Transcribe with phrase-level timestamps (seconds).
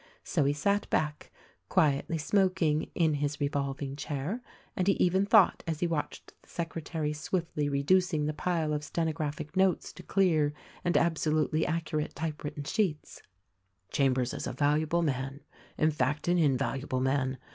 [0.23, 1.31] So 140 THE RECORDING ANGEL he sat back,
[1.69, 4.41] quietly smoking, in his revolving chair;
[4.75, 9.55] and he even thought as he watched the secretary swiftly reducing the pile of stenographic
[9.55, 10.53] notes to clear
[10.83, 13.21] and absolutely accurate typewritten sheets,
[13.91, 15.41] "Chambers is a valuable man,
[15.77, 17.37] in fact, an invaluable man.